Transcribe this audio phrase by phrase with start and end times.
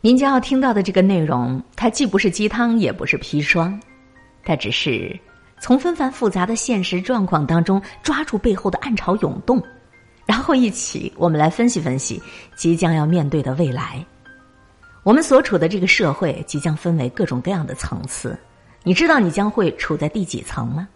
[0.00, 3.80] 您将要听到的这个内容，它既不是鸡汤，也不是砒霜，
[4.44, 5.18] 它只是
[5.58, 9.60] 从纷繁复杂的现实状况当中抓住背后的暗潮涌动，
[10.24, 12.22] 然后一起我们来分析分析
[12.54, 14.04] 即将要面对的未来。
[15.02, 18.38] 我们所处的这个社会即将分为各种各样的层次，
[18.84, 20.86] 你知道你将会处在第几层吗？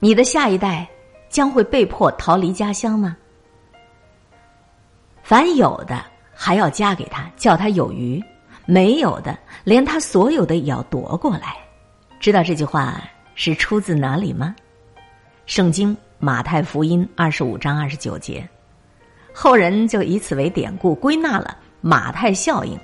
[0.00, 0.88] 你的下一代
[1.28, 3.16] 将会被迫逃离家乡吗？
[5.22, 6.11] 凡有的。
[6.44, 8.20] 还要加给他，叫他有余；
[8.66, 11.54] 没有的，连他所有的也要夺过来。
[12.18, 13.00] 知道这句话
[13.36, 14.52] 是出自哪里吗？
[15.46, 18.44] 圣经马太福音二十五章二十九节，
[19.32, 22.76] 后人就以此为典故，归纳了马太效应，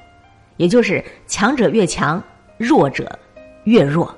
[0.57, 2.23] 也就是强者越强，
[2.59, 3.19] 弱者
[3.65, 4.17] 越弱。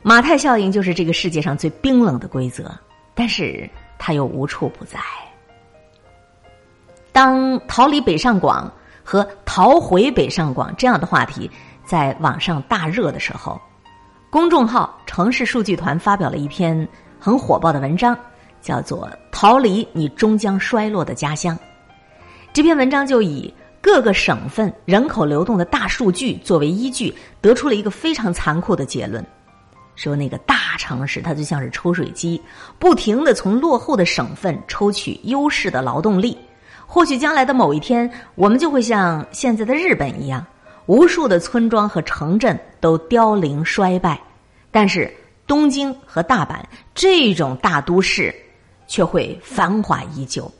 [0.00, 2.74] 马太效应就是这个世界上最冰冷的规则，
[3.14, 4.98] 但是它又无处不在。
[7.16, 8.70] 当逃离北上广
[9.02, 11.50] 和逃回北上广这样的话题
[11.82, 13.58] 在网上大热的时候，
[14.28, 16.86] 公众号城市数据团发表了一篇
[17.18, 18.14] 很火爆的文章，
[18.60, 21.56] 叫做《逃离你终将衰落的家乡》。
[22.52, 23.50] 这篇文章就以
[23.80, 29.24] 各个省份人口流动的大数据作为依据，得出了一个非常残酷的结论：
[29.94, 32.38] 说那个大城市它就像是抽水机，
[32.78, 36.36] 不停的从落后的省份抽取优势的劳动力。
[36.86, 40.46] 或许将来的某一天，我们就会像现在的日本一样，
[40.86, 44.18] 无数的村庄和城镇都凋零衰败，
[44.70, 45.12] 但是
[45.46, 46.60] 东京和大阪
[46.94, 48.34] 这种大都市
[48.86, 50.50] 却会繁华依旧。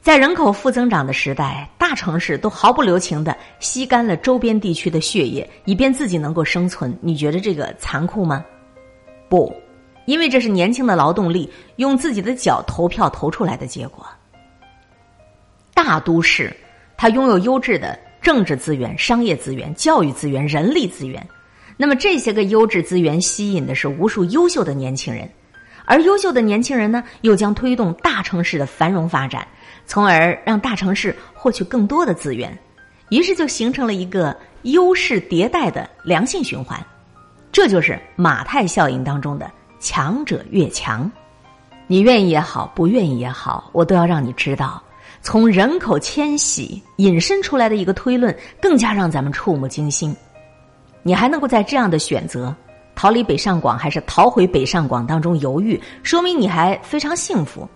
[0.00, 6.96] 在人口负增长的时代，大城市都毫不留情的吸干了周边地区的血液，以便自己能够生存。
[7.00, 8.44] 你觉得这个残酷吗？
[9.30, 9.50] 不，
[10.04, 14.06] 因为这是年轻的劳动力用自己的脚投票投出来的结果。
[15.74, 16.54] 大都市，
[16.96, 21.26] 它拥有优质的政治资源、商业资源、教育资源、人力资源。
[21.76, 25.28] 那么这些个优质资源吸引的是无数优秀的年轻人，
[25.84, 29.46] 而优秀的年轻人呢，又将推动大城市的繁荣发展，
[29.84, 32.56] 从而让大城市获取更多的资源。
[33.10, 36.80] 于是就形成了一个优势迭代的良性循环。
[37.52, 41.10] 这就是马太效应当中的强者越强。
[41.86, 44.82] 你愿意也好，不愿意也好，我都要让你知道。
[45.24, 50.14] 从人口迁徙引申出来的一个推论，更加让咱们触目惊心。
[51.02, 52.54] 你还能够在这样的选择
[52.94, 57.66] 逃离北上广还是逃回北上广当中犹豫，说明你还非常幸福，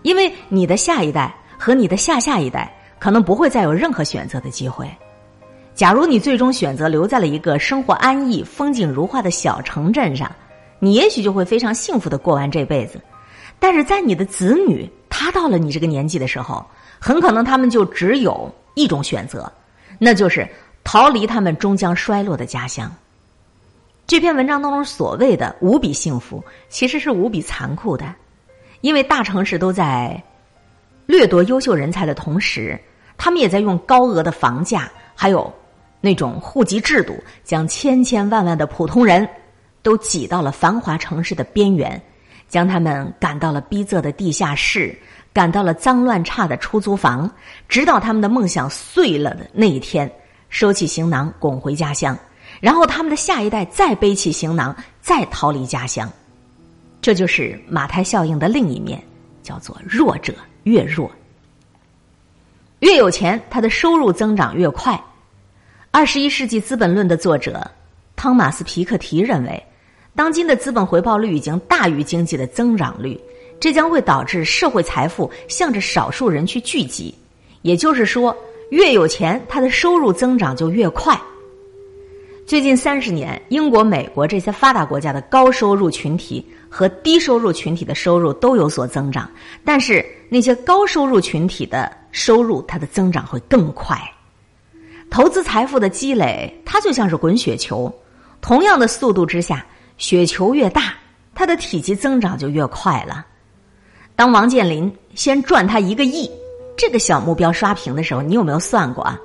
[0.00, 4.90] 因为你的下一代和你的下下一代可能不会再有任何选择的机会。
[5.74, 10.34] 假如你最终选择留在了一个生活安逸、风景如画的小城镇上，
[10.78, 12.98] 你也许就会非常幸福的过完这辈子。
[13.58, 16.64] 但是在你的子女他到了你这个年纪的时候，
[16.98, 19.50] 很可能他们就只有一种选择，
[19.98, 20.48] 那就是
[20.84, 22.90] 逃离他们终将衰落的家乡。
[24.06, 28.14] 这篇文章当中所谓的无比幸福，其实是无比残酷的，
[28.80, 30.22] 因为大城市都在
[31.06, 32.80] 掠夺优秀人才的同时，
[33.18, 35.52] 他们也在用高额的房价，还有
[36.00, 39.28] 那种户籍制度，将千千万万的普通人
[39.82, 42.00] 都挤到了繁华城市的边缘，
[42.48, 44.98] 将他们赶到了逼仄的地下室。
[45.32, 47.30] 赶到了脏乱差的出租房，
[47.68, 50.10] 直到他们的梦想碎了的那一天，
[50.48, 52.18] 收起行囊滚回家乡，
[52.60, 56.10] 然后他们的下一代再背起行囊再逃离家乡，
[57.00, 59.00] 这就是马太效应的另一面，
[59.42, 60.34] 叫做弱者
[60.64, 61.10] 越弱，
[62.80, 65.00] 越有钱，他的收入增长越快。
[65.90, 67.70] 二十一世纪资本论的作者
[68.16, 69.62] 汤马斯皮克提认为，
[70.16, 73.18] 当今的资本回报率已经大于经济的增长率。
[73.60, 77.14] 这将会导致社会财富向着少数人去聚集，
[77.62, 78.36] 也就是说，
[78.70, 81.18] 越有钱，他的收入增长就越快。
[82.46, 89.30] 最近三十年，英国、美国这些发达国家的高收入群体和低收入群体的收入都有所增长，
[89.64, 93.98] 但是那些高收入群体的收入，它的增长会更快。
[95.10, 97.92] 投资财富的积累，它就像是滚雪球，
[98.40, 99.66] 同样的速度之下，
[99.98, 100.94] 雪球越大，
[101.34, 103.26] 它的体积增长就越快了。
[104.18, 106.28] 当王健林先赚他一个亿
[106.76, 109.16] 这个小目标刷屏的时候，你有没有算过啊？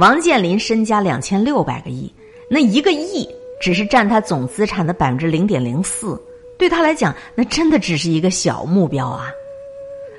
[0.00, 2.12] 王健林身家两千六百个亿，
[2.50, 3.28] 那一个亿
[3.60, 6.20] 只是占他总资产的百分之零点零四，
[6.58, 9.30] 对他来讲，那真的只是一个小目标啊。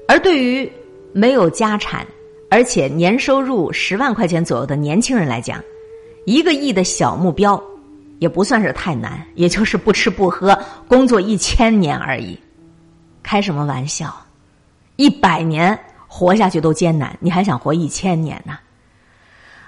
[0.08, 0.72] 而对于
[1.12, 2.08] 没有家产
[2.50, 5.62] 而且年收入十万块钱左右的年轻人来讲，
[6.24, 7.62] 一个亿的小目标
[8.20, 10.58] 也不算是太难，也就是不吃不喝
[10.88, 12.40] 工作一千年而已。
[13.26, 14.16] 开什么玩笑？
[14.98, 15.78] 一百年
[16.08, 18.60] 活下去都艰难，你还想活一千年呢？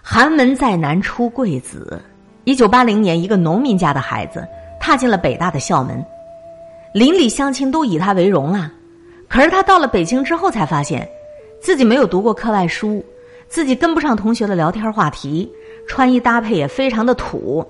[0.03, 1.99] 寒门再难出贵子。
[2.43, 4.47] 一九八零年，一个农民家的孩子
[4.79, 6.05] 踏进了北大的校门，
[6.93, 8.71] 邻里乡亲都以他为荣啊。
[9.27, 11.09] 可是他到了北京之后，才发现
[11.59, 13.03] 自己没有读过课外书，
[13.47, 15.51] 自己跟不上同学的聊天话题，
[15.87, 17.67] 穿衣搭配也非常的土。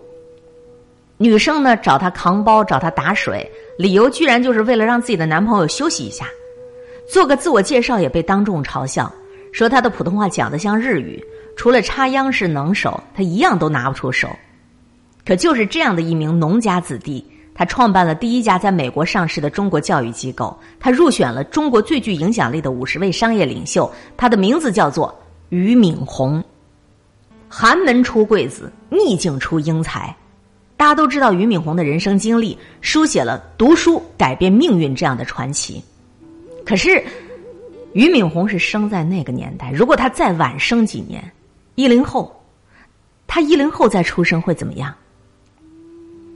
[1.17, 6.27] 女生呢找他扛包，找他打水，理由居然就是为了让自己的男朋友休息一下。
[7.11, 9.11] 做个自我介绍也被当众嘲笑，
[9.51, 11.23] 说他的普通话讲的像日语。
[11.55, 14.29] 除了插秧是能手，他一样都拿不出手。
[15.25, 17.25] 可就是这样的一名农家子弟，
[17.55, 23.91] 他创办了第一家在美国上市的中国教育机构，他入选了中国最具影响力的五十位商业领袖。
[24.15, 25.17] 他的名字叫做
[25.49, 26.43] 俞敏洪。
[27.49, 30.15] 寒门出贵子，逆境出英才。
[30.77, 35.83] 大家都知道俞敏洪的人生经历，书写了读书改变命运这样的传奇。
[36.63, 37.03] 可是，
[37.93, 41.23] 俞敏洪是生在那个年代，如果他再晚生几年。
[41.73, 42.35] 一零后，
[43.25, 44.93] 他一零后再出生会怎么样？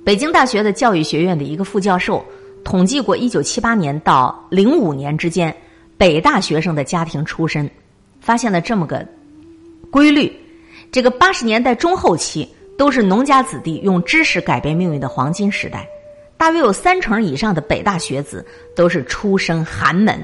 [0.03, 2.25] 北京大学的教育学院的一个副教授
[2.63, 5.55] 统计过，一九七八年到零五年之间，
[5.97, 7.69] 北大学生的家庭出身，
[8.19, 9.07] 发现了这么个
[9.91, 10.31] 规律：
[10.91, 12.47] 这个八十年代中后期
[12.81, 15.87] 都是农家子弟用知识改变命运的黄金时代，
[16.35, 18.43] 大约有三成以上的北大学子
[18.75, 20.19] 都是出身寒门。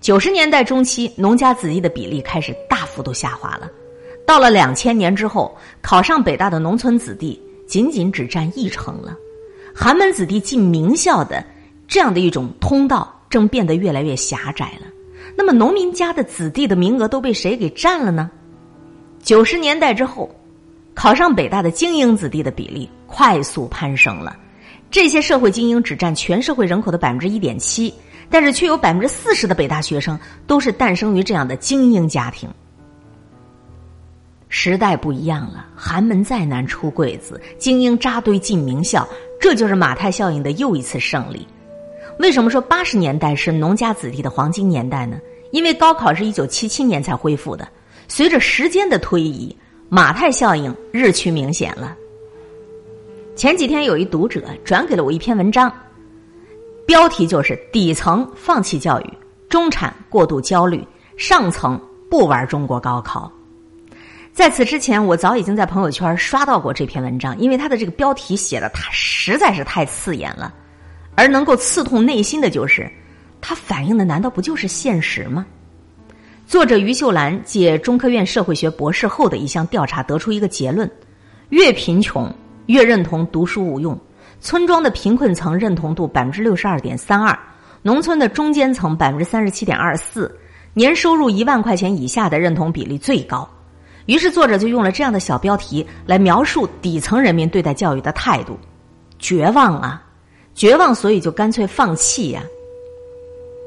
[0.00, 3.70] 九十年代中期，农家子弟的比例开始大幅度下滑了。
[4.26, 9.16] 到了两千年之后，考上北大的农村子弟仅仅只占一成了，
[9.72, 11.44] 寒门子弟进名校的
[11.86, 14.88] 这样的一种通道正变得越来越狭窄了。
[15.36, 18.28] 那么，农民家的子弟的名额都被谁给占了呢？
[19.22, 20.28] 九十年代之后，
[20.96, 24.34] 考上北大的精英子弟的比例快速攀升了，
[24.90, 27.92] 这些社会精英只占全社会人口的百分之一点七，
[28.30, 32.48] 但是却有百分之四十的北大学生都是诞生于这样的精英家庭。
[34.48, 39.06] 时代不一样了，寒门再难出贵子，精英扎堆进名校，
[39.38, 41.46] 这就是马太效应的又一次胜利。
[42.18, 45.18] 为什么说八十年代是农家子弟的黄金年代呢？
[45.52, 47.68] 因为高考是一九七七年才恢复的，
[48.08, 49.54] 随着时间的推移，
[49.88, 51.96] 马太效应日趋明显了。
[53.36, 55.72] 前几天有一读者转给了我一篇文章，
[56.86, 59.12] 标题就是“底层放弃教育，
[59.48, 60.84] 中产过度焦虑，
[61.16, 61.80] 上层
[62.10, 63.30] 不玩中国高考”。
[64.32, 70.52] 在此之前，我早已经在朋友圈刷到过这篇文章，因为它的这个标题写的它实在是太刺眼了，
[71.14, 72.90] 而能够刺痛内心的就是，
[73.40, 75.46] 它反映的难道不就是现实吗？
[76.46, 80.88] 作者于秀兰借中科院社会学博士后的一项调查得出一个结论：
[81.48, 82.32] 越贫穷
[82.66, 83.98] 越认同读书无用。
[84.38, 87.36] 村庄的贫困层认同度百分之六十二点三二，
[87.82, 90.32] 农村的中间层百分之三十七点二四，
[90.72, 93.48] 年收入一万块钱以下的认同比例最高。
[94.04, 98.56] 于是，作者就用了这样的小标题来描述底层人民对待教育的态度：
[99.18, 100.00] 绝望啊，
[100.54, 102.44] 绝望，所以就干脆放弃呀。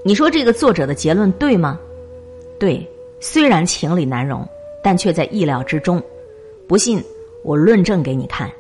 [0.06, 1.78] 你说这个作者的结论对吗？
[2.60, 2.86] 对，
[3.22, 4.46] 虽然情理难容，
[4.84, 6.04] 但却在意料之中。
[6.68, 7.02] 不信，
[7.44, 8.52] 我论证给你看。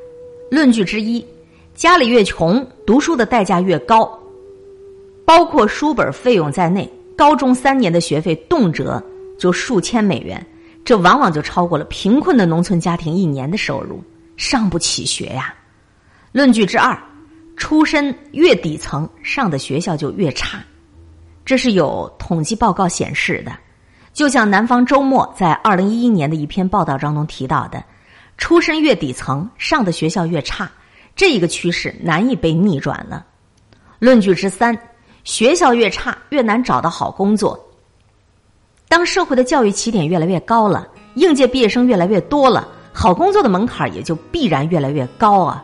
[0.49, 1.23] 论据之一：
[1.75, 4.09] 家里越穷，读书的代价越高，
[5.25, 9.03] 包括书本费用在内，高中三年的学费动辄
[9.37, 10.43] 就数千美元。
[10.85, 14.01] 这往往就超过了贫困的农村家庭一年的收入，
[14.37, 15.53] 上不起学呀。
[16.31, 16.97] 论据之二，
[17.57, 20.63] 出身越底层，上的学校就越差，
[21.43, 23.51] 这是有统计报告显示的。
[24.13, 27.83] 就像南方周末在二零一一年的一篇报道当中提到的，
[28.37, 30.69] 出身越底层，上的学校越差，
[31.15, 33.25] 这一个趋势难以被逆转了。
[33.99, 34.77] 论据之三，
[35.23, 37.59] 学校越差，越难找到好工作。
[38.87, 45.63] 当社会的教育起点越来越高了，应届毕业生越来越多了，好工作的门槛也就必然越来越高啊！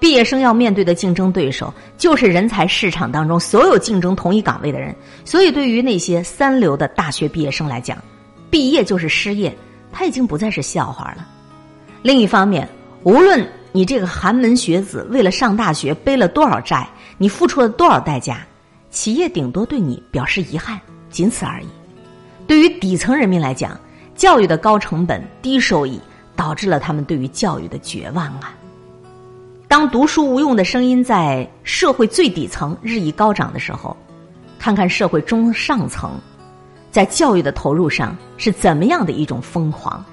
[0.00, 7.98] 毕业生要面对的竞争对手就是人才市场当中所有竞争同一岗位的人，所以对于那些三流的大学毕业生来讲，
[8.48, 9.54] 毕业就是失业，
[9.92, 11.28] 他已经不再是笑话了。
[12.00, 12.66] 另一方面，
[13.02, 16.88] 无论你这个寒门学子为了上大学背了多少债，
[17.18, 18.46] 你付出了多少代价，
[18.90, 20.80] 企业顶多对你表示遗憾，
[21.10, 21.66] 仅此而已。
[22.46, 23.78] 对于底层人民来讲，
[24.16, 26.00] 教育的高成本、低收益，
[26.34, 28.54] 导致了他们对于教育的绝望啊。
[29.70, 33.96] 当读书无用的声音在社会最底层日益高涨的时候，
[34.58, 36.20] 看看社会中上层
[36.90, 40.04] 在教育的投入上是怎么样的一种疯狂。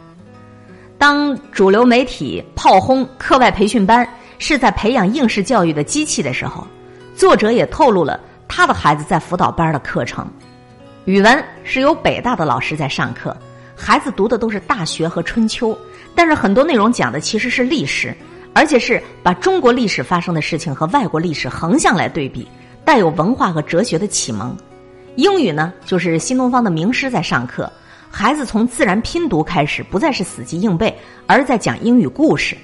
[0.95, 6.67] 当主流媒体炮轰课外培训班是在培养应试教育的机器的时候，
[7.15, 10.23] 作者也透露了他的孩子在辅导班的课程。
[11.05, 13.35] 语文是由北大的老师在上课，
[13.75, 15.71] 孩子读的都是《大学》和《春秋》，
[16.13, 18.15] 但是很多内容讲的其实是历史，
[18.57, 22.47] 而且是把中国历史发生的事情和外国历史横向来对比，
[22.83, 24.57] 带有文化和哲学的启蒙。
[25.15, 27.71] 英语呢，就是新东方的名师在上课，
[28.09, 30.91] 孩子从自然拼读开始，不再是死记硬背，
[31.27, 32.57] 而在讲英语故事。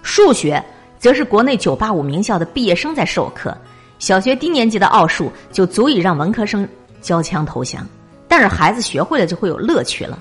[0.00, 0.64] 数学
[0.96, 3.58] 则是国内九八五名校的毕业生在授课，
[3.98, 6.68] 小学低年级的奥数就足以让文科生
[7.00, 7.84] 交枪投降。
[8.28, 10.16] 但是孩子学会了就会有乐趣了。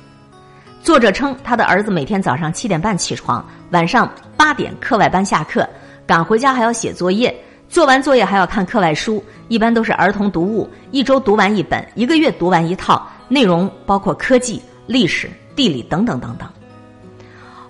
[0.83, 5.67] 作者称，他的儿子每天早上七点半起床，晚上八点课外班下课，
[6.05, 7.35] 赶回家还要写作业，
[7.67, 16.47] 做完作业还要看课外书，一般都是儿童读物，一周读完一本，一个月读完一套，内容包括科技、历史、地理等等等等。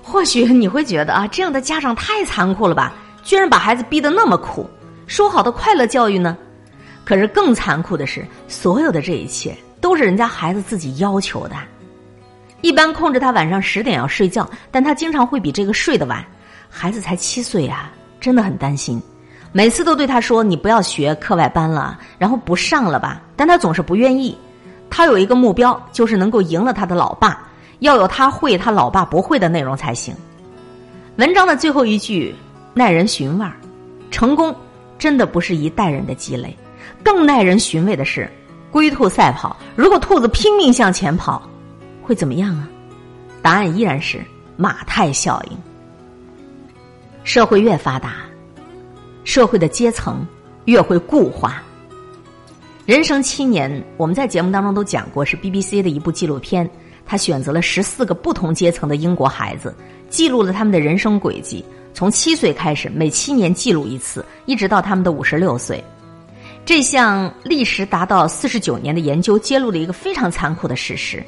[0.03, 2.93] 或许你会觉得啊，这样的家长太残酷了吧？
[3.23, 4.69] 居然把孩子逼得那么苦，
[5.07, 6.37] 说好的快乐教育呢？
[7.03, 9.57] 可是更残酷的是，所有的这一切。
[9.79, 11.55] 都是人家孩子自己要求的，
[12.61, 16.25] 一般控制他晚上十点要睡觉，但他经常会比这个睡得晚。
[16.69, 19.01] 孩子才七岁啊，真的很担心，
[19.51, 24.37] 每次都对他说：“你不要学课外班了，然后不上了吧。”但他总是不愿意。
[24.89, 27.47] 他有一个目标，就是能够赢了他的老爸，
[27.79, 30.15] 要有他会他老爸不会的内容才行。
[31.17, 32.35] 文章的最后一句
[32.73, 33.53] 耐人寻味儿：
[34.11, 34.55] 成功
[34.97, 36.55] 真的不是一代人的积累，
[37.03, 38.29] 更耐人寻味的是。
[38.69, 41.41] 龟兔赛跑，如果兔子拼命向前跑，
[42.07, 42.69] 会怎么样啊？
[43.41, 44.23] 答案依然是
[44.55, 45.57] 马太效应。
[47.25, 48.15] 社会越发达，
[49.25, 50.25] 社会的阶层
[50.65, 51.61] 越会固化。
[52.85, 56.67] 人生七年，我们在节目当中都讲过，是 BBC 的一部纪录片。
[57.05, 59.75] 他选择了十四个不同阶层的英国孩子，
[60.09, 65.83] 记录了他们的人生轨迹，从七岁开始，每七年记录一次，一直到他们的五十六岁。
[66.65, 71.23] 这项历时达到四十九年的研究揭露了一个非常残酷的事实，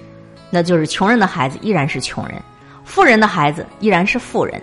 [0.50, 2.42] 那就是穷人的孩子依然是穷人，
[2.84, 4.62] 富人的孩子依然是富人，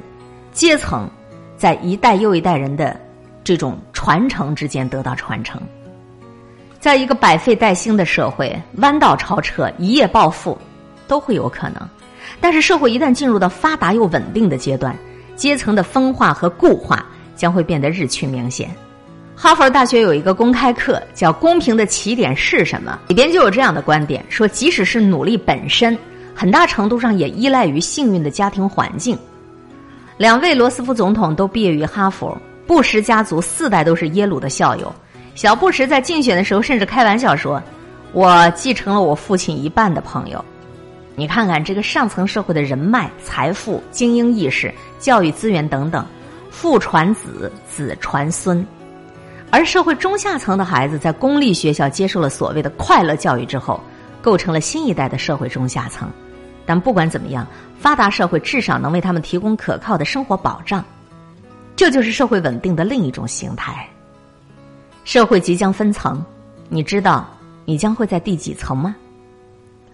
[0.53, 1.09] 阶层
[1.57, 2.99] 在一代又一代人的
[3.45, 5.61] 这种传承之间得到传承。
[6.81, 10.57] 在一个百废待兴的社会，弯道超车、一夜暴富
[11.09, 11.89] 都会有可能，
[12.41, 14.97] 但是社会一旦进入到发达又稳定的阶段，
[15.35, 18.71] 阶层的分化和固化将会变得日趋明显。
[19.39, 25.97] 哈佛大学有一个公开课叫《公平的起点是什么》，里边就有这样的观点：说，即使是努力本身，
[26.35, 29.17] 很大程度上也依赖于幸运的家庭环境。
[30.17, 32.35] 两位罗斯福总统都毕业于哈佛，
[32.67, 34.91] 布什家族四代都是耶鲁的校友。
[35.35, 37.63] 小布什在竞选的时候甚至开玩笑说
[38.15, 40.43] ：“我继承了我父亲一半的朋友。”
[41.15, 46.05] 你看看这个上层社会的人脉、财富、精英意识、教育资源等等，
[46.51, 48.67] 父传子，子传孙。
[49.57, 53.81] 而社会中下层的孩子在公立学校接受了所谓的快乐教育之后，
[54.21, 56.11] 构成了新一代的社会中下层。
[56.67, 57.47] 但不管怎么样，
[57.79, 60.85] 发达社会至少能为他们提供可靠的生活保障，
[61.75, 63.89] 这就是社会稳定的另一种形态。
[65.05, 66.23] 社会即将分层，
[66.69, 67.27] 你知道
[67.65, 68.95] 你将会在第几层吗？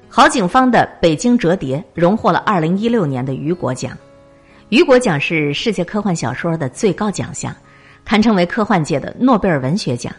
[0.09, 3.97] 郝景芳的《北京折叠》荣获了二零一六年的雨果奖。
[4.71, 7.55] 雨果奖是世界科幻小说的最高奖项。
[8.05, 10.15] 堪称为科幻界的诺贝尔文学奖，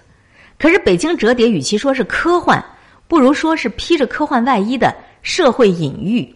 [0.58, 2.64] 可是《北京折叠》与其说是科幻，
[3.08, 6.34] 不如说是披着科幻外衣的社会隐喻。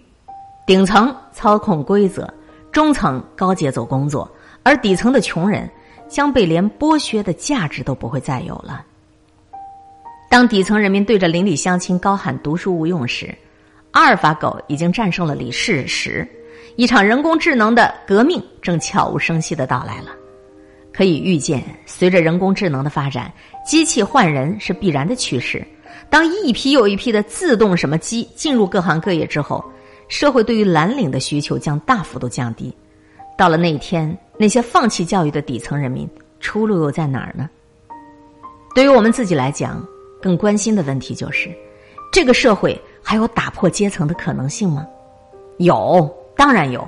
[0.65, 2.31] 顶层操控规则，
[2.71, 4.29] 中层高节奏工作，
[4.63, 5.69] 而底层的穷人
[6.09, 8.83] 将被连剥削的价值都不会再有了。
[10.29, 13.33] 当底层人民对着邻里乡亲高喊“读书无用”时，
[13.91, 16.27] 阿尔法狗已经战胜了李世石，
[16.75, 20.11] 一场人工智能的革命正悄无声息的到来了。
[20.97, 23.31] 可以预见，随着人工智能的发展，
[23.63, 25.63] 机器换人是必然的趋势。
[26.09, 29.63] 当一批又一批的自动什么机进入各行各业之后，
[30.07, 32.75] 社会对于蓝领的需求将大幅度降低。
[33.37, 37.47] 到了那一天，那些放弃教育的底层人民，出路又在哪儿呢？
[38.73, 39.85] 对于我们自己来讲，
[40.19, 41.55] 更关心的问题就是：
[42.11, 44.83] 这个社会还有打破阶层的可能性吗？
[45.59, 46.83] 有，当然有。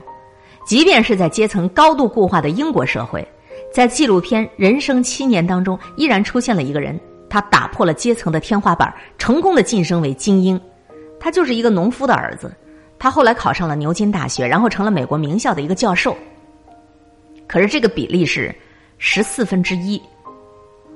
[0.66, 3.24] 即便是在阶层高度固化的英国社会。
[3.72, 7.00] 在纪录片《人生七年》当中，依然出现了一个人，
[7.30, 10.60] 他打破了阶层的天花板，成功的晋升为精英。
[11.20, 12.52] 他就是一个农夫的儿子，
[12.98, 16.18] 他后来考上了牛津大学，然后成了美国名校的一个教授。
[17.48, 18.54] 可是这个比例是
[18.98, 20.02] 十四分之一。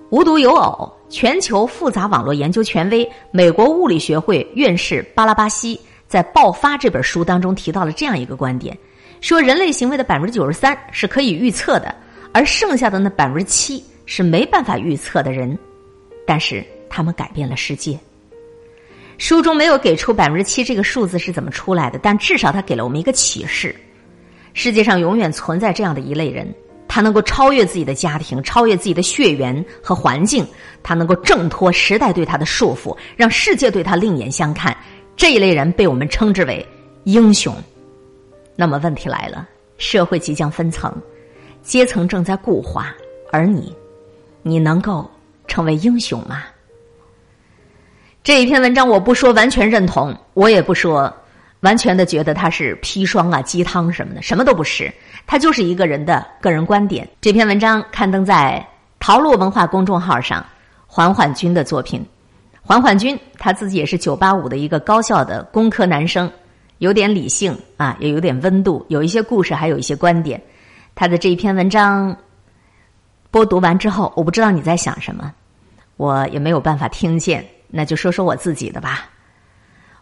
[0.09, 8.77] 无独有偶，全球复杂网络研究权威、美国物理学会院士巴拉巴西在《爆发》这本书当中提到了这样一个观点：
[9.21, 11.93] 说人类行为的百分之九十三是可以预测的。
[12.33, 15.57] 而剩下的那百分之七是没办法预测的人，
[16.25, 17.97] 但是他们改变了世界。
[19.19, 23.73] 书中没有给出百分之七这个数字是怎么出来的，但至少他给了我们一个启示：
[24.53, 26.51] 世界上永远存在这样的一类人，
[26.87, 30.45] 他能够超越自己的家庭，超越自己的血缘和环境，
[30.81, 34.75] 他能够挣脱时代对他的束缚，让世界对他另眼相看。
[35.15, 36.65] 这一类人被我们称之为
[37.03, 37.55] 英雄。
[38.55, 39.47] 那么问题来了，
[39.77, 40.91] 社会即将分层，
[41.63, 42.93] 阶层正在固化，
[43.31, 43.73] 而你，
[44.41, 45.09] 你能够
[45.47, 46.43] 成为英雄吗？
[48.21, 51.11] 这一篇文章，我不说完全认同，我也不说
[51.61, 54.91] 完全的觉得它是砒霜啊、鸡汤什么的，什么都不是，
[55.25, 57.07] 它就是一个人的个人观点。
[57.21, 58.65] 这篇文章刊登在
[58.99, 60.45] 陶路文化公众号上，
[60.85, 62.05] 缓缓君的作品。
[62.61, 66.31] 缓缓君他自己也是九八五的一个高校的工科男生，
[66.77, 70.41] 有点理性啊，也有点温度，有一些故事，还有一些观点。
[70.95, 72.15] 他的这一篇文章
[73.31, 75.33] 播读完之后，我不知道你在想什么，
[75.97, 77.45] 我也没有办法听见。
[77.67, 79.09] 那就说说我自己的吧。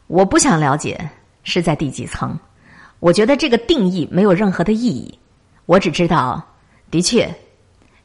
[0.08, 1.10] 我不想了解
[1.44, 2.38] 是在第几层，
[3.00, 5.18] 我觉得这个定义没有任何的意义。
[5.66, 6.46] 我只知道，
[6.90, 7.34] 的确，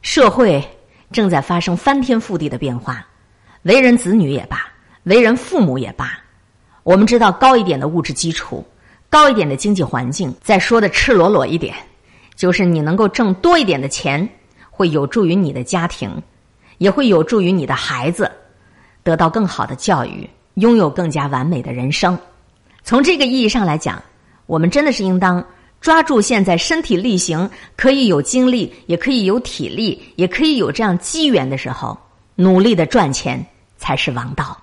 [0.01, 0.65] 社会
[1.11, 3.05] 正在发生翻天覆地的变化。
[3.63, 4.65] 为人子女也罢，
[5.03, 6.17] 为人父母也罢，
[6.83, 8.65] 我们知道高一点的物质基础，
[9.09, 11.75] 高一点的经济环境，再说的赤裸裸一点，
[12.37, 14.29] 就是你能够挣多一点的钱，
[14.69, 16.09] 会有助于你的家庭，
[16.77, 18.31] 也会有助于你的孩子。
[19.03, 22.17] 得到更好的教育，拥有更加完美的人生。
[22.83, 24.01] 从这个意义上来讲，
[24.45, 25.43] 我们真的是应当
[25.81, 31.97] 抓住现在身体力行，可以有精力，也可以有体力，也可以有这样机缘的时候，
[32.35, 33.45] 努力的赚钱
[33.77, 34.57] 才是王道。